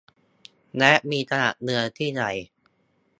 [0.77, 2.31] และมีขนาดเมืองที่ใหญ่